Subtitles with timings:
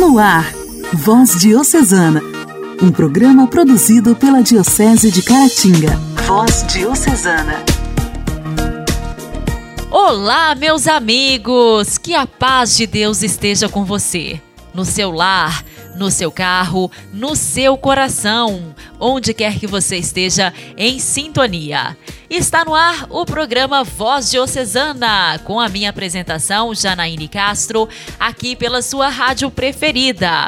[0.00, 0.50] No ar,
[0.94, 2.22] Voz Diocesana,
[2.82, 5.94] um programa produzido pela Diocese de Caratinga.
[6.26, 7.62] Voz Diocesana.
[9.90, 11.98] Olá, meus amigos!
[11.98, 14.40] Que a paz de Deus esteja com você,
[14.72, 15.62] no seu lar,
[16.00, 21.94] no seu carro, no seu coração, onde quer que você esteja em sintonia.
[22.30, 27.86] Está no ar o programa Voz Diocesana, com a minha apresentação, Janaíne Castro,
[28.18, 30.46] aqui pela sua rádio preferida.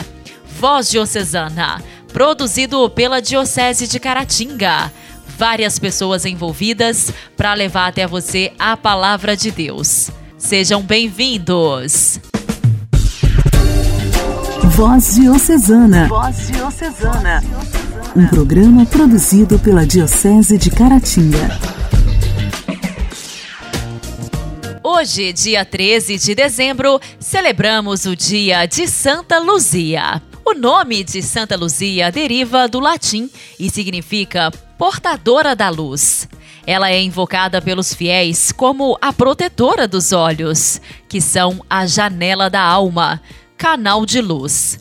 [0.59, 1.83] Voz Diocesana,
[2.15, 4.91] produzido pela Diocese de Caratinga.
[5.37, 10.11] Várias pessoas envolvidas para levar até você a palavra de Deus.
[10.39, 12.32] Sejam bem-vindos!
[14.75, 16.09] Voz Diocesana.
[16.09, 17.43] Voz Diocesana.
[18.17, 21.59] Um programa produzido pela Diocese de Caratinga.
[24.83, 30.23] Hoje, dia 13 de dezembro, celebramos o dia de Santa Luzia.
[30.43, 36.27] O nome de Santa Luzia deriva do latim e significa portadora da luz.
[36.67, 42.61] Ela é invocada pelos fiéis como a protetora dos olhos, que são a janela da
[42.61, 43.21] alma,
[43.63, 44.77] canal de luz.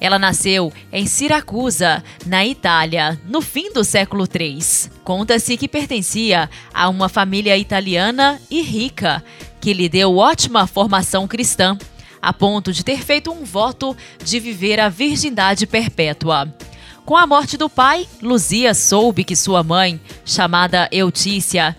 [0.00, 4.58] Ela nasceu em Siracusa, na Itália, no fim do século III.
[5.04, 9.22] Conta-se que pertencia a uma família italiana e rica,
[9.60, 11.76] que lhe deu ótima formação cristã,
[12.22, 16.50] a ponto de ter feito um voto de viver a virgindade perpétua.
[17.04, 21.76] Com a morte do pai, Luzia soube que sua mãe, chamada Eutícia,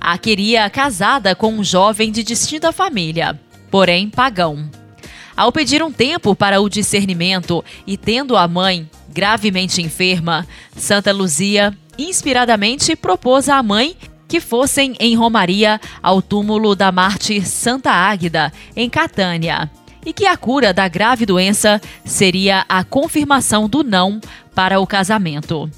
[0.00, 3.40] a queria casada com um jovem de distinta família,
[3.72, 4.70] porém pagão.
[5.36, 11.76] Ao pedir um tempo para o discernimento e tendo a mãe gravemente enferma, Santa Luzia
[11.98, 18.88] inspiradamente propôs à mãe que fossem em Romaria ao túmulo da mártir Santa Águida, em
[18.88, 19.70] Catânia,
[20.04, 24.20] e que a cura da grave doença seria a confirmação do não
[24.54, 25.70] para o casamento.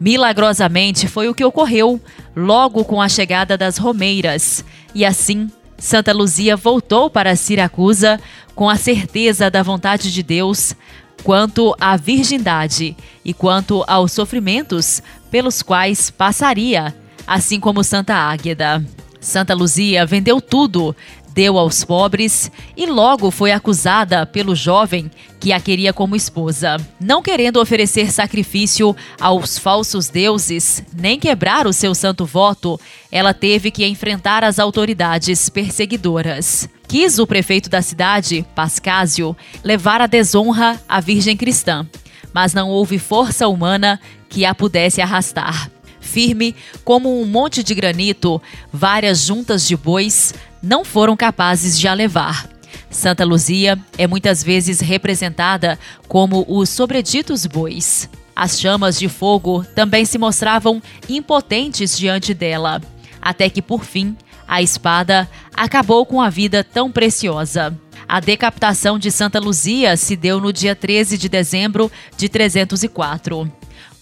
[0.00, 2.00] Milagrosamente foi o que ocorreu
[2.34, 5.48] logo com a chegada das romeiras, e assim
[5.82, 8.20] Santa Luzia voltou para Siracusa
[8.54, 10.76] com a certeza da vontade de Deus
[11.24, 16.94] quanto à virgindade e quanto aos sofrimentos pelos quais passaria,
[17.26, 18.80] assim como Santa Águeda.
[19.20, 20.94] Santa Luzia vendeu tudo,
[21.32, 25.10] deu aos pobres e logo foi acusada pelo jovem
[25.40, 26.76] que a queria como esposa.
[27.00, 32.78] Não querendo oferecer sacrifício aos falsos deuses, nem quebrar o seu santo voto,
[33.10, 36.68] ela teve que enfrentar as autoridades perseguidoras.
[36.86, 41.86] Quis o prefeito da cidade, Pascásio, levar a desonra à Virgem Cristã,
[42.32, 45.70] mas não houve força humana que a pudesse arrastar
[46.12, 48.40] firme como um monte de granito,
[48.70, 52.48] várias juntas de bois não foram capazes de a levar.
[52.90, 58.08] Santa Luzia é muitas vezes representada como os sobreditos bois.
[58.36, 62.80] As chamas de fogo também se mostravam impotentes diante dela,
[63.20, 67.76] até que, por fim, a espada acabou com a vida tão preciosa.
[68.06, 73.50] A decapitação de Santa Luzia se deu no dia 13 de dezembro de 304.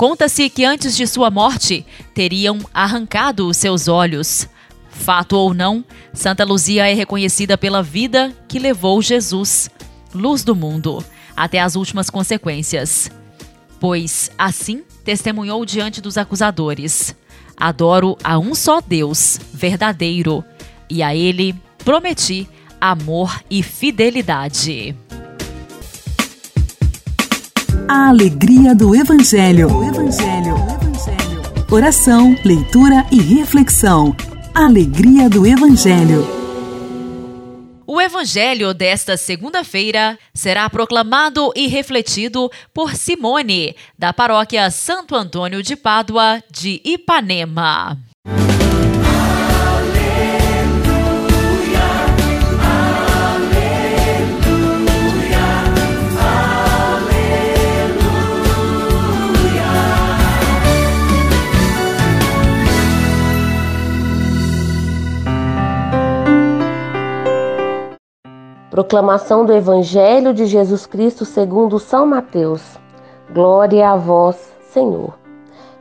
[0.01, 1.85] Conta-se que antes de sua morte
[2.15, 4.49] teriam arrancado os seus olhos.
[4.89, 5.85] Fato ou não,
[6.15, 9.69] Santa Luzia é reconhecida pela vida que levou Jesus,
[10.15, 11.05] luz do mundo,
[11.37, 13.11] até as últimas consequências.
[13.79, 17.15] Pois assim testemunhou diante dos acusadores:
[17.55, 20.43] Adoro a um só Deus, verdadeiro,
[20.89, 22.49] e a ele prometi
[22.81, 24.97] amor e fidelidade.
[27.89, 29.69] A alegria do Evangelho.
[29.69, 30.55] Evangelho.
[30.81, 31.67] Evangelho.
[31.71, 34.15] Oração, leitura e reflexão.
[34.55, 36.27] Alegria do Evangelho.
[37.87, 45.75] O Evangelho desta segunda-feira será proclamado e refletido por Simone, da paróquia Santo Antônio de
[45.77, 47.99] Pádua, de Ipanema.
[68.71, 72.79] Proclamação do Evangelho de Jesus Cristo segundo São Mateus.
[73.35, 74.37] Glória a vós,
[74.73, 75.13] Senhor.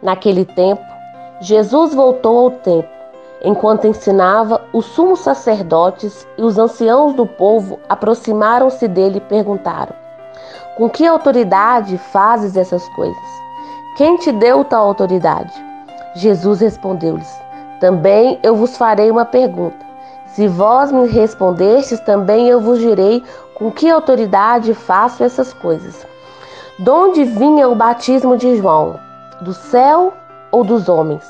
[0.02, 0.82] Naquele tempo,
[1.40, 2.90] Jesus voltou ao templo.
[3.44, 9.94] Enquanto ensinava, os sumos sacerdotes e os anciãos do povo aproximaram-se dele e perguntaram:
[10.76, 13.16] Com que autoridade fazes essas coisas?
[13.98, 15.54] Quem te deu tal autoridade?
[16.16, 17.40] Jesus respondeu-lhes:
[17.80, 19.89] Também eu vos farei uma pergunta.
[20.40, 23.22] Se vós me respondestes, também eu vos direi
[23.56, 26.08] com que autoridade faço essas coisas.
[26.80, 28.98] De onde vinha o batismo de João?
[29.42, 30.14] Do céu
[30.50, 31.30] ou dos homens?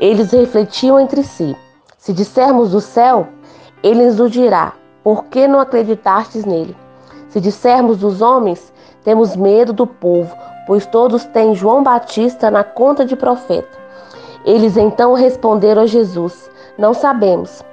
[0.00, 1.56] Eles refletiam entre si.
[1.96, 3.28] Se dissermos do céu,
[3.84, 4.72] ele nos o dirá:
[5.04, 6.76] por que não acreditastes nele?
[7.28, 8.72] Se dissermos dos homens,
[9.04, 10.36] temos medo do povo,
[10.66, 13.78] pois todos têm João Batista na conta de profeta.
[14.44, 17.69] Eles então responderam a Jesus: Não sabemos.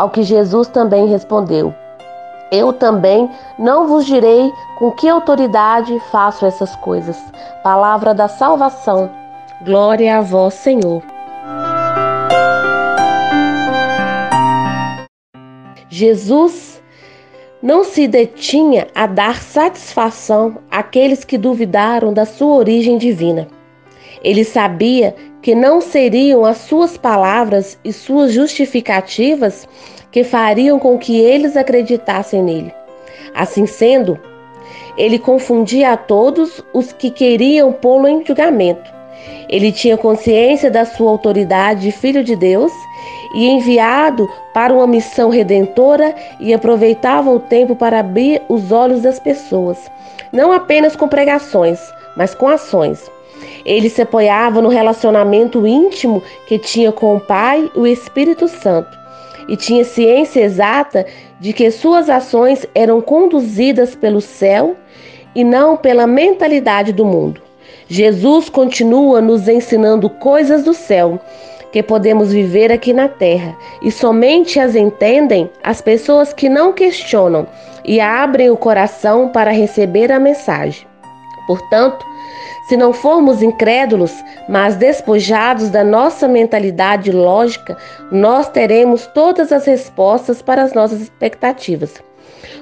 [0.00, 1.74] Ao que Jesus também respondeu:
[2.50, 7.22] Eu também não vos direi com que autoridade faço essas coisas.
[7.62, 9.10] Palavra da salvação.
[9.62, 11.02] Glória a vós, Senhor.
[15.90, 16.82] Jesus
[17.62, 23.48] não se detinha a dar satisfação àqueles que duvidaram da sua origem divina.
[24.22, 29.66] Ele sabia que não seriam as suas palavras e suas justificativas
[30.12, 32.74] que fariam com que eles acreditassem nele.
[33.34, 34.18] Assim sendo,
[34.96, 38.90] ele confundia a todos os que queriam pô-lo em julgamento.
[39.48, 42.72] Ele tinha consciência da sua autoridade de filho de Deus
[43.34, 49.18] e enviado para uma missão redentora e aproveitava o tempo para abrir os olhos das
[49.18, 49.90] pessoas,
[50.32, 51.78] não apenas com pregações,
[52.16, 53.10] mas com ações.
[53.64, 59.00] Ele se apoiava no relacionamento íntimo que tinha com o Pai e o Espírito Santo
[59.50, 61.04] e tinha ciência exata
[61.40, 64.76] de que suas ações eram conduzidas pelo céu
[65.34, 67.42] e não pela mentalidade do mundo.
[67.88, 71.18] Jesus continua nos ensinando coisas do céu
[71.72, 77.46] que podemos viver aqui na terra e somente as entendem as pessoas que não questionam
[77.84, 80.89] e abrem o coração para receber a mensagem.
[81.50, 82.06] Portanto,
[82.68, 84.14] se não formos incrédulos,
[84.48, 87.76] mas despojados da nossa mentalidade lógica,
[88.12, 91.94] nós teremos todas as respostas para as nossas expectativas.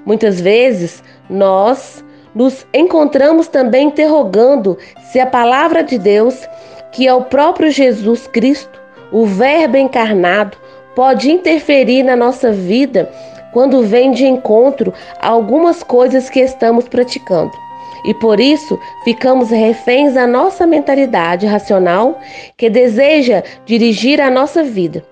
[0.07, 2.03] Muitas vezes, nós
[2.35, 4.79] nos encontramos também interrogando
[5.13, 6.49] se a palavra de Deus,
[6.91, 8.81] que é o próprio Jesus Cristo,
[9.13, 10.57] o Verbo encarnado,
[10.97, 13.13] pode interferir na nossa vida
[13.53, 17.68] quando vem de encontro a algumas coisas que estamos praticando.
[18.05, 22.19] E por isso ficamos reféns da nossa mentalidade racional
[22.57, 25.05] que deseja dirigir a nossa vida,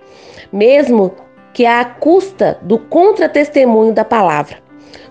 [0.53, 1.13] mesmo
[1.53, 4.59] que à custa do contra-testemunho da palavra.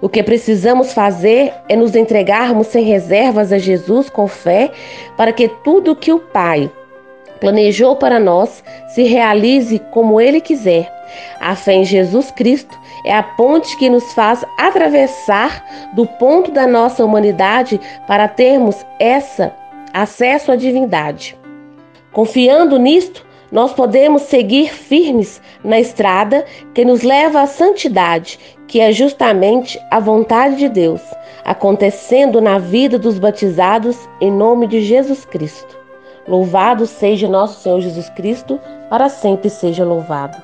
[0.02, 4.72] O que precisamos fazer é nos entregarmos sem reservas a Jesus com fé,
[5.18, 6.70] para que tudo que o Pai
[7.40, 10.92] planejou para nós se realize como Ele quiser.
[11.40, 15.64] A fé em Jesus Cristo é a ponte que nos faz atravessar
[15.94, 19.54] do ponto da nossa humanidade para termos essa
[19.94, 21.38] acesso à divindade.
[22.12, 26.44] Confiando nisto, nós podemos seguir firmes na estrada
[26.74, 31.02] que nos leva à santidade, que é justamente a vontade de Deus,
[31.46, 35.78] acontecendo na vida dos batizados em nome de Jesus Cristo.
[36.28, 38.60] Louvado seja nosso Senhor Jesus Cristo,
[38.90, 40.36] para sempre seja louvado.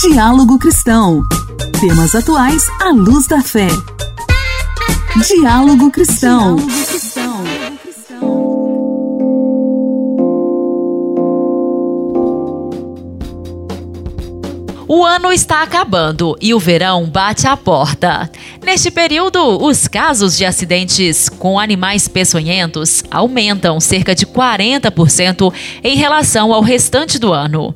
[0.00, 1.22] Diálogo Cristão.
[1.80, 3.68] Temas atuais à luz da fé.
[5.28, 6.56] Diálogo Cristão.
[14.88, 18.28] O ano está acabando e o verão bate à porta.
[18.64, 26.52] Neste período, os casos de acidentes com animais peçonhentos aumentam cerca de 40% em relação
[26.52, 27.74] ao restante do ano.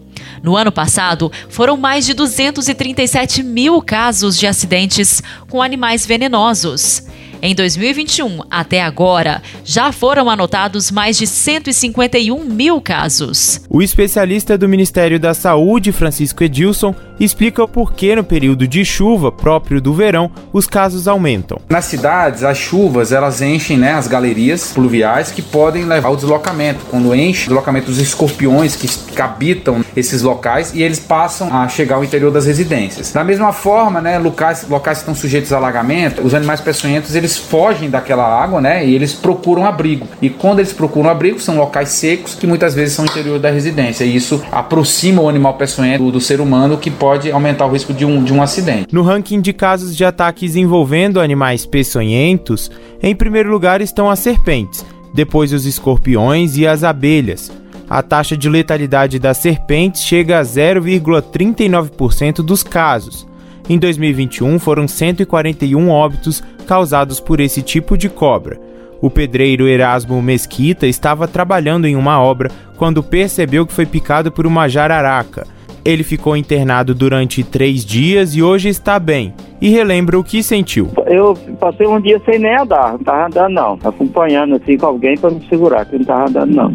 [0.48, 7.02] No ano passado, foram mais de 237 mil casos de acidentes com animais venenosos.
[7.42, 13.60] Em 2021, até agora, já foram anotados mais de 151 mil casos.
[13.68, 19.30] O especialista do Ministério da Saúde, Francisco Edilson, explica o porquê no período de chuva
[19.32, 21.60] próprio do verão os casos aumentam.
[21.68, 26.80] Nas cidades, as chuvas elas enchem né, as galerias pluviais que podem levar ao deslocamento.
[26.90, 31.68] Quando enche o deslocamento dos escorpiões que, que habitam esses locais e eles passam a
[31.68, 33.12] chegar ao interior das residências.
[33.12, 37.36] Da mesma forma, né, locais, locais que estão sujeitos a alagamento, os animais peçonhentos eles
[37.36, 38.86] fogem daquela água, né?
[38.86, 40.06] E eles procuram abrigo.
[40.22, 44.04] E quando eles procuram abrigo, são locais secos que muitas vezes são interior da residência.
[44.04, 47.92] E isso aproxima o animal peçonhento do, do ser humano, que pode aumentar o risco
[47.92, 48.92] de um, de um acidente.
[48.92, 52.70] No ranking de casos de ataques envolvendo animais peçonhentos,
[53.02, 54.84] em primeiro lugar estão as serpentes,
[55.14, 57.50] depois os escorpiões e as abelhas.
[57.88, 63.26] A taxa de letalidade das serpentes chega a 0,39% dos casos.
[63.68, 68.60] Em 2021, foram 141 óbitos causados por esse tipo de cobra.
[69.00, 74.46] O pedreiro Erasmo Mesquita estava trabalhando em uma obra quando percebeu que foi picado por
[74.46, 75.46] uma jararaca.
[75.84, 79.32] Ele ficou internado durante três dias e hoje está bem.
[79.60, 80.88] E relembra o que sentiu.
[81.06, 83.78] Eu passei um dia sem nem andar, não estava andando não.
[83.82, 86.72] Acompanhando assim com alguém para me segurar, que não estava andando não.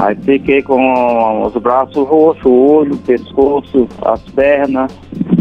[0.00, 4.96] Aí fiquei com os braços roxos, o olho, o pescoço, as pernas,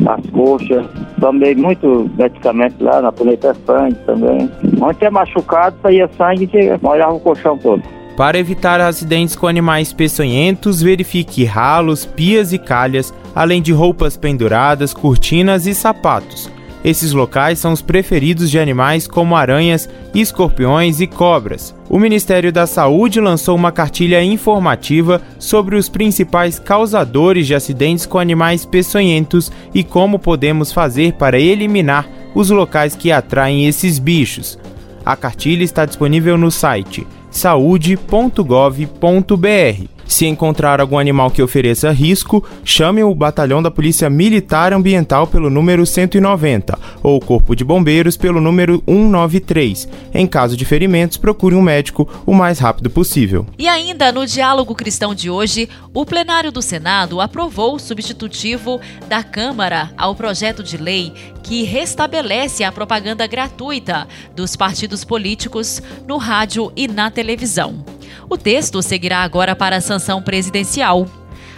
[0.08, 0.86] as coxas.
[1.20, 4.50] Tomei muito medicamento lá, na puneta sangue também.
[4.82, 7.84] Onde é machucado, saía sangue e molhava o colchão todo.
[8.19, 14.93] Para evitar acidentes com animais peçonhentos, verifique ralos, pias e calhas, além de roupas penduradas,
[14.93, 16.51] cortinas e sapatos.
[16.83, 21.73] Esses locais são os preferidos de animais como aranhas, escorpiões e cobras.
[21.89, 28.19] O Ministério da Saúde lançou uma cartilha informativa sobre os principais causadores de acidentes com
[28.19, 34.59] animais peçonhentos e como podemos fazer para eliminar os locais que atraem esses bichos.
[35.05, 39.99] A cartilha está disponível no site saude.gov.br.
[40.10, 45.51] Se encontrar algum animal que ofereça risco, chame o Batalhão da Polícia Militar Ambiental pelo
[45.51, 49.88] número 190 ou o Corpo de Bombeiros pelo número 193.
[50.12, 53.46] Em caso de ferimentos, procure um médico o mais rápido possível.
[53.58, 59.24] E ainda no Diálogo Cristão de hoje, o plenário do Senado aprovou o substitutivo da
[59.24, 61.13] Câmara ao projeto de lei
[61.44, 67.86] que restabelece a propaganda gratuita dos partidos políticos no rádio e na televisão.
[68.30, 71.08] O texto seguirá agora para a sanção presidencial.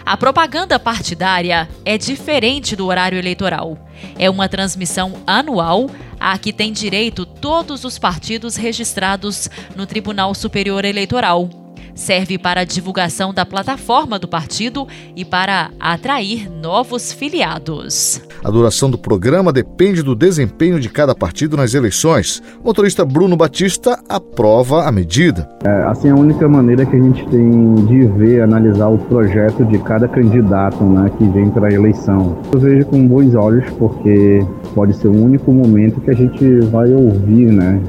[0.06, 3.78] A propaganda partidária é diferente do horário eleitoral.
[4.18, 5.90] É uma transmissão anual
[6.20, 11.61] a que têm direito todos os partidos registrados no Tribunal Superior Eleitoral
[11.94, 18.22] serve para a divulgação da plataforma do partido e para atrair novos filiados.
[18.44, 22.42] A duração do programa depende do desempenho de cada partido nas eleições.
[22.64, 25.50] O motorista Bruno Batista aprova a medida.
[25.64, 29.64] É, assim, é a única maneira que a gente tem de ver, analisar o projeto
[29.66, 32.38] de cada candidato né, que vem para a eleição.
[32.52, 36.92] Eu vejo com bons olhos, porque pode ser o único momento que a gente vai
[36.94, 37.80] ouvir né,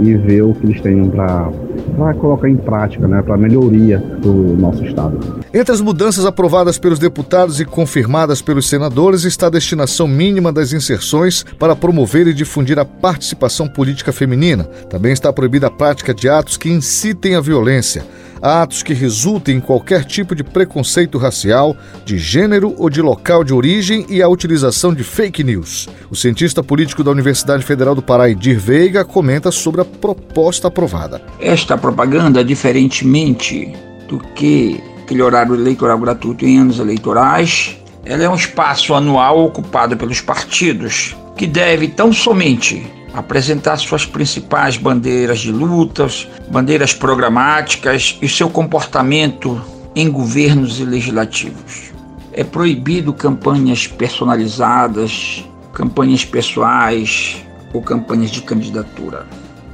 [0.00, 4.84] e ver o que eles têm para colocar em prática, né, para melhoria do nosso
[4.84, 5.42] estado.
[5.52, 10.72] Entre as mudanças aprovadas pelos deputados e confirmadas pelos senadores está a destinação mínima das
[10.72, 14.64] inserções para promover e difundir a participação política feminina.
[14.88, 18.02] Também está proibida a prática de atos que incitem a violência
[18.42, 23.54] atos que resultem em qualquer tipo de preconceito racial, de gênero ou de local de
[23.54, 25.88] origem e a utilização de fake news.
[26.10, 31.22] O cientista político da Universidade Federal do Pará, Edir Veiga, comenta sobre a proposta aprovada.
[31.40, 33.72] Esta propaganda, diferentemente
[34.08, 39.96] do que aquele horário eleitoral gratuito em anos eleitorais, ela é um espaço anual ocupado
[39.96, 48.28] pelos partidos que deve tão somente apresentar suas principais bandeiras de lutas, bandeiras programáticas e
[48.28, 49.60] seu comportamento
[49.94, 51.92] em governos e legislativos.
[52.32, 59.26] É proibido campanhas personalizadas, campanhas pessoais ou campanhas de candidatura.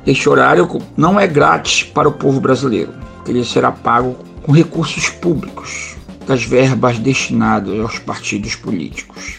[0.04, 0.66] Este horário
[0.96, 2.92] não é grátis para o povo brasileiro.
[3.26, 9.38] Ele será pago com recursos públicos das verbas destinadas aos partidos políticos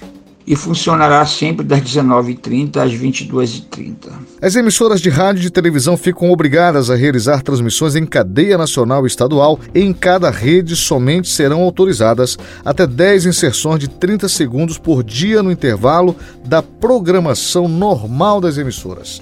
[0.49, 4.09] e funcionará sempre das 19h30 às 22h30.
[4.41, 9.03] As emissoras de rádio e de televisão ficam obrigadas a realizar transmissões em cadeia nacional
[9.03, 9.59] e estadual.
[9.75, 15.43] E em cada rede somente serão autorizadas até 10 inserções de 30 segundos por dia
[15.43, 19.21] no intervalo da programação normal das emissoras.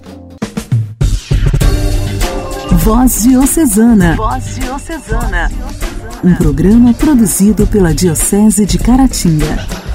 [2.72, 4.16] Voz Diocesana.
[4.16, 5.52] Voz Diocesana.
[6.24, 9.87] Um programa produzido pela Diocese de Caratinga.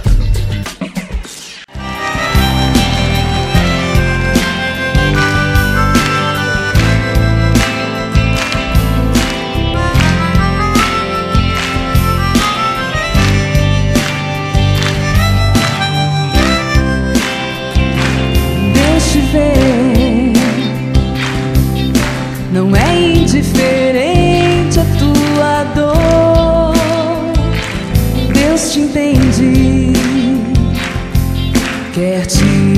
[32.26, 32.72] Ti.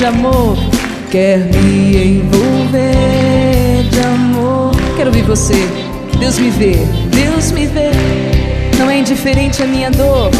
[0.00, 0.56] De amor,
[1.10, 4.70] quer me envolver de amor.
[4.96, 5.68] Quero ouvir você.
[6.18, 6.72] Deus me vê,
[7.14, 7.90] Deus me vê.
[8.78, 10.30] Não é indiferente a minha dor.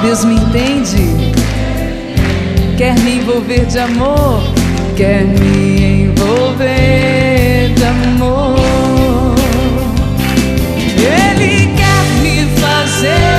[0.00, 1.34] Deus me entende,
[2.78, 4.42] quer me envolver de amor,
[4.96, 9.34] quer me envolver de amor.
[10.96, 13.33] Ele quer me fazer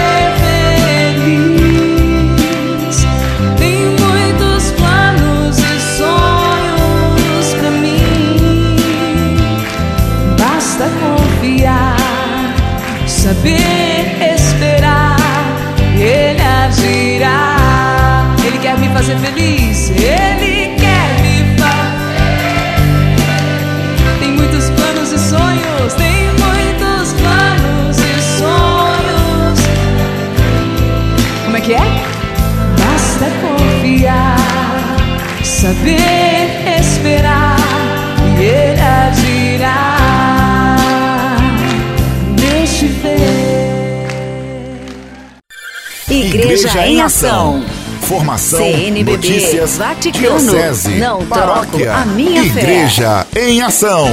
[48.36, 52.60] Formação, CNBB, notícias, Vaticano, diocese, não paróquia, troco a minha fé.
[52.60, 54.08] Igreja em Ação.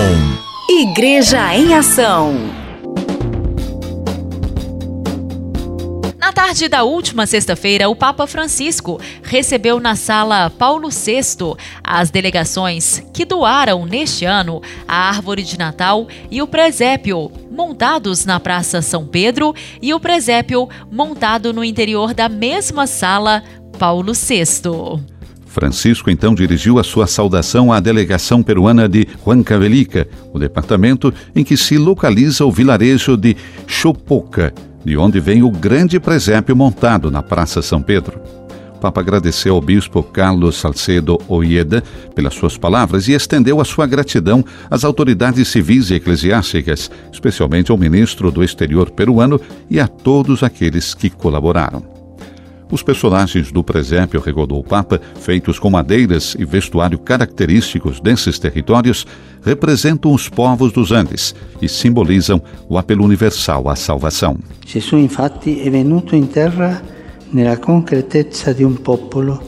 [0.71, 2.35] Igreja em Ação.
[6.21, 13.03] Na tarde da última sexta-feira, o Papa Francisco recebeu na sala Paulo VI as delegações
[13.13, 19.05] que doaram neste ano a árvore de Natal e o presépio montados na Praça São
[19.05, 23.43] Pedro e o presépio montado no interior da mesma sala
[23.83, 24.45] Paulo VI.
[25.45, 31.57] Francisco então dirigiu a sua saudação à delegação peruana de Huancavelica, o departamento em que
[31.57, 37.61] se localiza o vilarejo de Chopoca, de onde vem o grande presépio montado na Praça
[37.61, 38.21] São Pedro.
[38.77, 41.83] O Papa agradeceu ao bispo Carlos Salcedo Oieda
[42.15, 47.77] pelas suas palavras e estendeu a sua gratidão às autoridades civis e eclesiásticas, especialmente ao
[47.77, 51.92] ministro do Exterior peruano e a todos aqueles que colaboraram.
[52.73, 59.07] Os personagens do presépio, recordou o Papa, feitos com madeiras e vestuário característicos desses territórios,
[59.45, 64.39] representam os povos dos Andes e simbolizam o apelo universal à salvação.
[64.65, 66.81] Gesù infatti è venuto in terra
[67.29, 69.39] nella concretezza di un popolo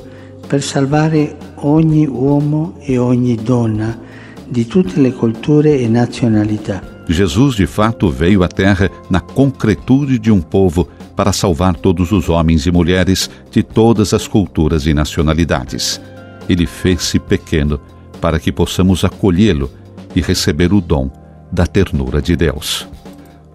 [0.46, 3.98] per salvare ogni uomo e ogni donna
[4.46, 6.92] di tutte le culture e nazionalità.
[7.08, 12.28] Jesus, de fato, veio à Terra na concretude de um povo para salvar todos os
[12.28, 16.00] homens e mulheres de todas as culturas e nacionalidades.
[16.48, 17.80] Ele fez-se pequeno
[18.20, 19.70] para que possamos acolhê-lo
[20.14, 21.10] e receber o dom
[21.50, 22.86] da ternura de Deus.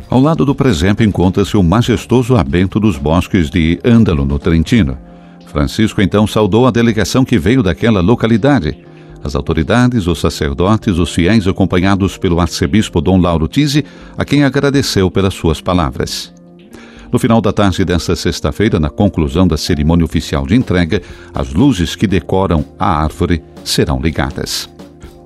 [0.10, 4.98] Ao lado do presépio encontra-se o majestoso abento dos bosques de Ândalo, no Trentino.
[5.46, 8.78] Francisco então saudou a delegação que veio daquela localidade.
[9.24, 13.86] As autoridades, os sacerdotes, os fiéis acompanhados pelo arcebispo Dom Lauro Tise,
[14.18, 16.34] a quem agradeceu pelas suas palavras.
[17.12, 21.02] No final da tarde desta sexta-feira, na conclusão da cerimônia oficial de entrega,
[21.34, 24.70] as luzes que decoram a árvore serão ligadas.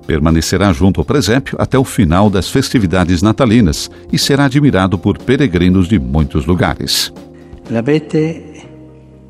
[0.06, 5.86] Permanecerá junto ao presépio até o final das festividades natalinas e será admirado por peregrinos
[5.86, 7.12] de muitos lugares.
[7.70, 8.66] L'abete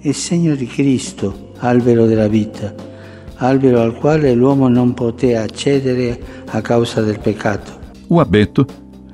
[0.01, 2.75] è segno di Cristo, albero della vita,
[3.37, 7.73] albero al quale l'uomo non poté accedere a causa del peccato.
[8.09, 8.67] O abeto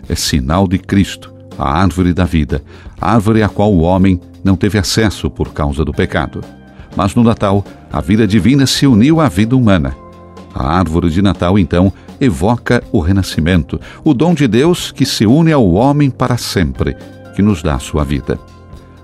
[0.08, 2.62] é sinal de Cristo, a árvore da vida,
[2.98, 6.40] árvore a qual o homem não teve acesso por causa do pecado.
[6.96, 9.94] Mas no Natal, a vida divina se uniu à vida humana.
[10.54, 15.52] A árvore de Natal, então, evoca o renascimento, o dom de Deus que se une
[15.52, 16.96] ao homem para sempre,
[17.36, 18.38] que nos dá a sua vida.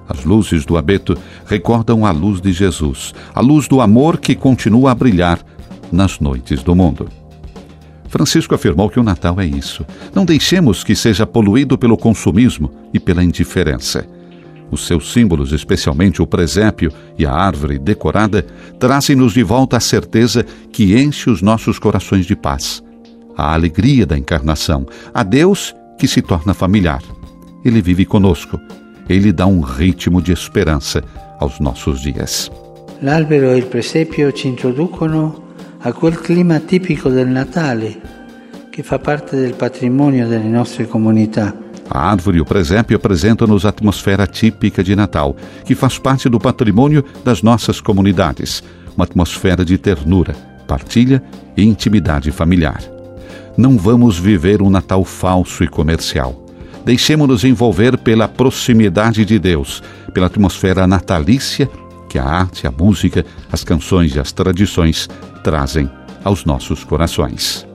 [0.09, 1.17] As luzes do abeto
[1.47, 5.39] recordam a luz de Jesus, a luz do amor que continua a brilhar
[5.93, 7.07] nas noites do mundo.
[8.09, 9.85] Francisco afirmou que o Natal é isso.
[10.15, 14.07] Não deixemos que seja poluído pelo consumismo e pela indiferença.
[14.71, 18.45] Os seus símbolos, especialmente o presépio e a árvore decorada,
[18.79, 22.83] trazem-nos de volta a certeza que enche os nossos corações de paz.
[23.37, 27.03] A alegria da encarnação, a Deus que se torna familiar.
[27.65, 28.61] Ele vive conosco.
[29.09, 31.03] Ele dá um ritmo de esperança
[31.39, 32.51] aos nossos dias.
[33.03, 35.46] L'albero e il presepio ci introducono
[35.81, 38.01] a quel clima tipico del Natale,
[38.71, 41.55] che fa parte del patrimonio delle nostre comunità.
[41.89, 46.39] A árvore e o presépio apresentam-nos a atmosfera típica de Natal, que faz parte do
[46.39, 48.63] patrimônio das nossas comunidades,
[48.95, 50.35] uma atmosfera de ternura,
[50.67, 51.23] partilha
[51.57, 52.83] e intimidade familiar.
[53.57, 56.45] Não vamos viver um Natal falso e comercial.
[56.85, 61.69] Deixemos-nos envolver pela proximidade de Deus, pela atmosfera natalícia
[62.09, 65.09] que a arte, a música, as canções e as tradições
[65.43, 65.91] trazem
[66.25, 67.67] aos nossos corações.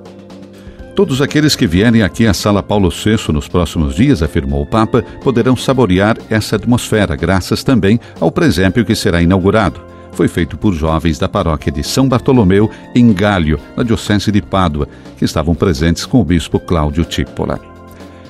[0.96, 5.02] Todos aqueles que vierem aqui à Sala Paulo VI nos próximos dias, afirmou o Papa,
[5.24, 9.82] poderão saborear essa atmosfera, graças também ao presépio que será inaugurado.
[10.12, 14.88] Foi feito por jovens da paróquia de São Bartolomeu, em Galho, na Diocese de Pádua,
[15.18, 17.60] que estavam presentes com o bispo Cláudio Tipola.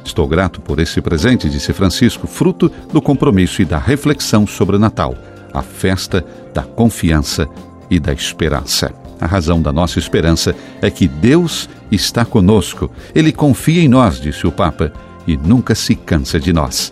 [0.05, 4.79] Estou grato por esse presente, disse Francisco, fruto do compromisso e da reflexão sobre o
[4.79, 5.15] Natal,
[5.53, 7.47] a festa da confiança
[7.89, 8.93] e da esperança.
[9.19, 12.89] A razão da nossa esperança é que Deus está conosco.
[13.13, 14.91] Ele confia em nós, disse o Papa,
[15.27, 16.91] e nunca se cansa de nós.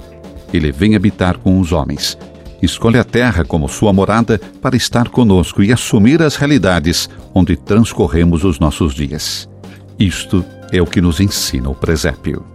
[0.54, 2.18] Ele vem habitar com os homens.
[2.62, 8.44] Escolhe a terra como sua morada para estar conosco e assumir as realidades onde transcorremos
[8.44, 9.50] os nossos dias.
[9.98, 12.46] Isto é o que nos ensina o presépio.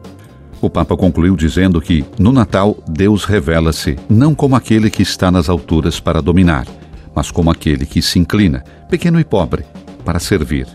[0.64, 5.50] O Papa concluiu dizendo que, no Natal, Deus revela-se não como aquele que está nas
[5.50, 6.66] alturas para dominar,
[7.14, 9.62] mas como aquele que se inclina, pequeno e pobre,
[10.07, 10.66] para servir.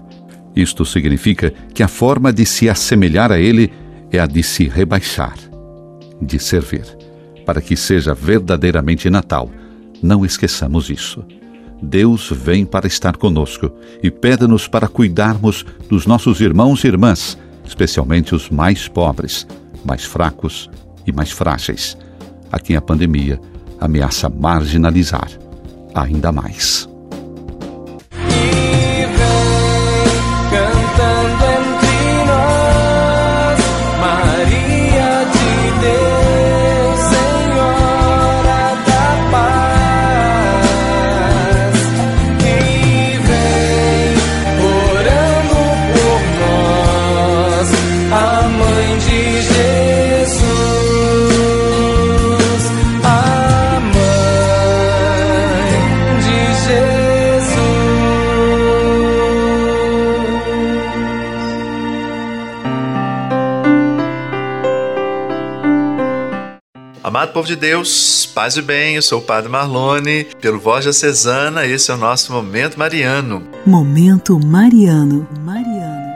[0.56, 3.72] Isto significa que a forma de se assemelhar a Ele
[4.12, 5.34] é a de se rebaixar,
[6.22, 6.86] de servir.
[7.44, 9.50] Para que seja verdadeiramente Natal,
[10.04, 11.26] não esqueçamos isso.
[11.82, 13.72] Deus vem para estar conosco
[14.04, 19.48] e pede-nos para cuidarmos dos nossos irmãos e irmãs, especialmente os mais pobres,
[19.84, 20.70] mais fracos
[21.06, 21.98] e mais frágeis,
[22.52, 23.40] a quem a pandemia
[23.80, 25.30] ameaça marginalizar
[25.94, 26.88] ainda mais.
[67.10, 71.66] Amado povo de Deus, paz e bem, eu sou o Padre Marlone, pelo Voz Diocesana,
[71.66, 73.50] esse é o nosso Momento Mariano.
[73.66, 75.28] Momento Mariano.
[75.40, 76.14] Mariano.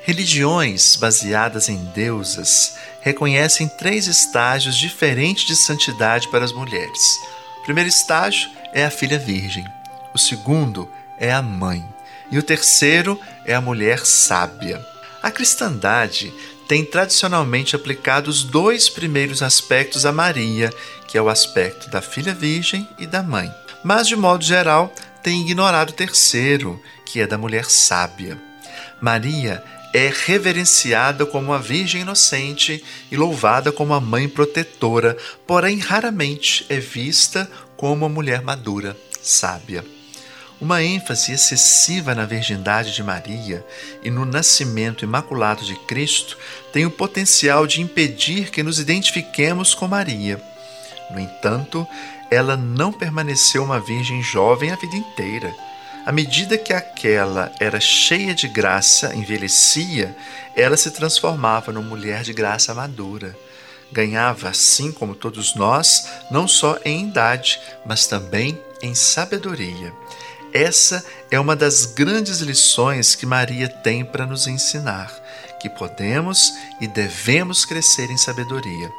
[0.00, 7.18] Religiões baseadas em deusas reconhecem três estágios diferentes de santidade para as mulheres.
[7.60, 9.66] O primeiro estágio é a filha virgem,
[10.14, 10.88] o segundo
[11.20, 11.84] é a mãe
[12.30, 14.82] e o terceiro é a mulher sábia.
[15.22, 16.32] A cristandade
[16.68, 20.70] tem tradicionalmente aplicado os dois primeiros aspectos a Maria,
[21.08, 23.50] que é o aspecto da filha virgem e da mãe.
[23.82, 28.38] Mas, de modo geral, tem ignorado o terceiro, que é da mulher sábia.
[29.00, 36.66] Maria é reverenciada como a Virgem inocente e louvada como a mãe protetora, porém raramente
[36.68, 39.97] é vista como a mulher madura, sábia.
[40.60, 43.64] Uma ênfase excessiva na virgindade de Maria
[44.02, 46.36] e no nascimento imaculado de Cristo
[46.72, 50.42] tem o potencial de impedir que nos identifiquemos com Maria.
[51.12, 51.86] No entanto,
[52.28, 55.54] ela não permaneceu uma virgem jovem a vida inteira.
[56.04, 60.16] À medida que aquela era cheia de graça, envelhecia,
[60.56, 63.36] ela se transformava numa mulher de graça madura.
[63.92, 69.92] Ganhava, assim como todos nós, não só em idade, mas também em sabedoria.
[70.52, 75.12] Essa é uma das grandes lições que Maria tem para nos ensinar,
[75.60, 78.90] que podemos e devemos crescer em sabedoria.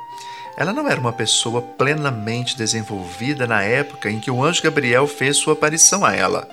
[0.56, 5.38] Ela não era uma pessoa plenamente desenvolvida na época em que o anjo Gabriel fez
[5.38, 6.48] sua aparição a ela.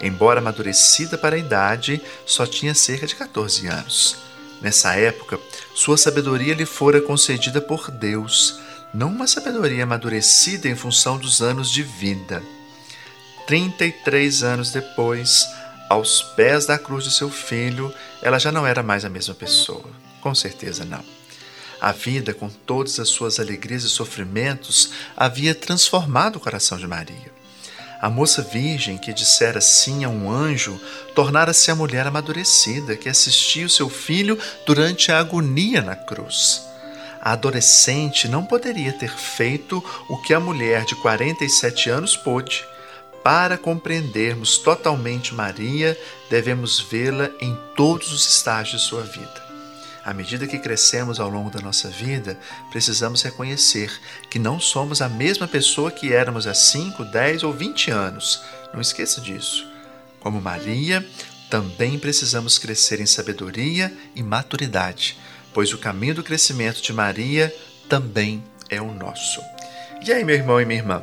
[0.00, 4.16] Embora amadurecida para a idade, só tinha cerca de 14 anos.
[4.60, 5.38] Nessa época,
[5.74, 8.58] sua sabedoria lhe fora concedida por Deus,
[8.92, 12.42] não uma sabedoria amadurecida em função dos anos de vida.
[13.46, 15.48] 33 anos depois,
[15.88, 19.84] aos pés da cruz de seu filho, ela já não era mais a mesma pessoa.
[20.20, 21.04] Com certeza não.
[21.80, 27.32] A vida, com todas as suas alegrias e sofrimentos, havia transformado o coração de Maria.
[28.00, 30.78] A moça virgem que dissera sim a um anjo
[31.14, 36.62] tornara-se a mulher amadurecida que assistia o seu filho durante a agonia na cruz.
[37.20, 42.62] A adolescente não poderia ter feito o que a mulher de 47 anos pôde.
[43.24, 49.42] Para compreendermos totalmente Maria, devemos vê-la em todos os estágios de sua vida.
[50.04, 52.38] À medida que crescemos ao longo da nossa vida,
[52.70, 53.90] precisamos reconhecer
[54.28, 58.42] que não somos a mesma pessoa que éramos há 5, 10 ou 20 anos.
[58.74, 59.66] Não esqueça disso.
[60.20, 61.02] Como Maria,
[61.48, 65.18] também precisamos crescer em sabedoria e maturidade,
[65.54, 67.54] pois o caminho do crescimento de Maria
[67.88, 69.40] também é o nosso.
[70.06, 71.02] E aí, meu irmão e minha irmã,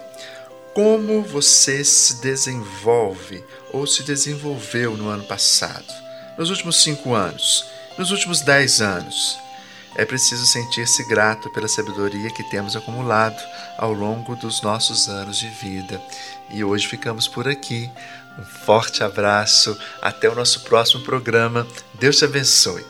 [0.73, 5.85] como você se desenvolve ou se desenvolveu no ano passado,
[6.37, 7.71] nos últimos cinco anos?
[7.97, 9.39] nos últimos dez anos.
[9.95, 13.41] É preciso sentir-se grato pela sabedoria que temos acumulado
[13.77, 16.01] ao longo dos nossos anos de vida.
[16.49, 17.91] E hoje ficamos por aqui.
[18.39, 21.67] Um forte abraço, até o nosso próximo programa.
[21.99, 22.85] Deus te abençoe.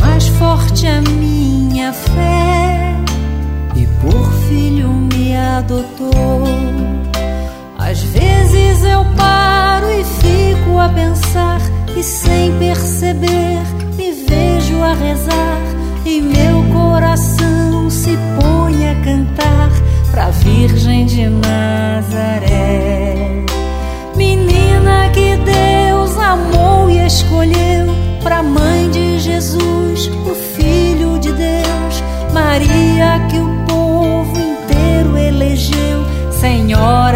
[0.00, 2.94] mais forte a minha fé
[3.76, 6.44] e por filho me adotou.
[7.78, 11.60] Às vezes eu paro e fico a pensar
[11.96, 13.60] e sem perceber
[13.96, 15.60] me vejo a rezar
[16.04, 19.70] e meu coração se põe a cantar
[20.10, 23.44] pra Virgem de Nazaré.
[24.16, 27.86] Menina que Deus amou e escolheu
[28.22, 28.69] pra mãe
[29.40, 37.09] Jesus, o Filho de Deus, Maria que o povo inteiro elegeu, Senhora.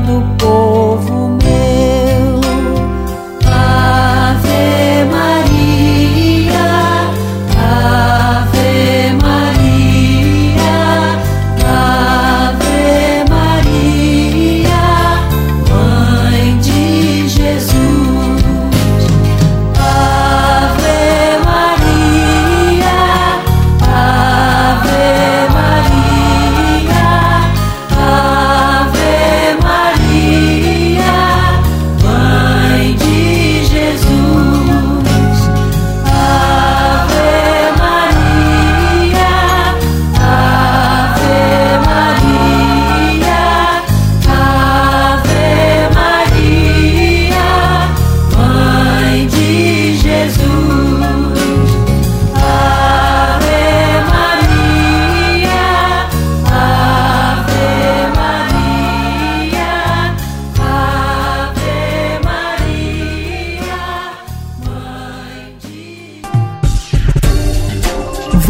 [0.00, 1.38] Do povo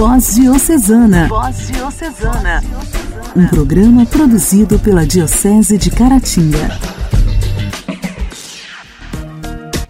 [0.05, 1.29] Voz Diocesana.
[1.29, 2.61] Voz Diocesana.
[3.37, 6.77] Um programa produzido pela Diocese de Caratinga.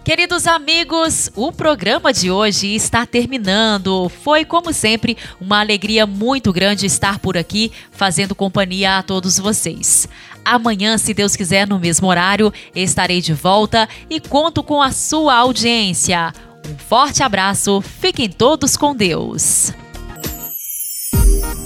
[0.03, 4.07] Queridos amigos, o programa de hoje está terminando.
[4.07, 10.07] Foi, como sempre, uma alegria muito grande estar por aqui fazendo companhia a todos vocês.
[10.45, 15.33] Amanhã, se Deus quiser, no mesmo horário, estarei de volta e conto com a sua
[15.37, 16.31] audiência.
[16.69, 19.73] Um forte abraço, fiquem todos com Deus.